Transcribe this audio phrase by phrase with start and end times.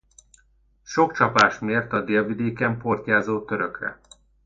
[0.83, 3.99] Sok csapást mért a délvidéken portyázó törökre.